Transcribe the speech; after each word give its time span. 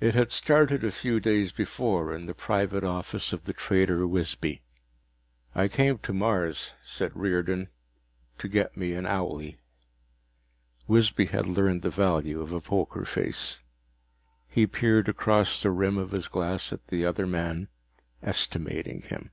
It 0.00 0.14
had 0.14 0.32
started 0.32 0.82
a 0.82 0.90
few 0.90 1.20
days 1.20 1.52
before, 1.52 2.10
in 2.14 2.24
the 2.24 2.32
private 2.32 2.82
office 2.84 3.34
of 3.34 3.44
the 3.44 3.52
trader 3.52 4.06
Wisby. 4.06 4.62
"I 5.54 5.68
came 5.68 5.98
to 5.98 6.14
Mars," 6.14 6.72
said 6.82 7.14
Riordan, 7.14 7.68
"to 8.38 8.48
get 8.48 8.78
me 8.78 8.94
an 8.94 9.04
owlie." 9.04 9.58
Wisby 10.88 11.26
had 11.26 11.46
learned 11.46 11.82
the 11.82 11.90
value 11.90 12.40
of 12.40 12.54
a 12.54 12.62
poker 12.62 13.04
face. 13.04 13.60
He 14.48 14.66
peered 14.66 15.06
across 15.10 15.62
the 15.62 15.70
rim 15.70 15.98
of 15.98 16.12
his 16.12 16.26
glass 16.26 16.72
at 16.72 16.86
the 16.86 17.04
other 17.04 17.26
man, 17.26 17.68
estimating 18.22 19.02
him. 19.02 19.32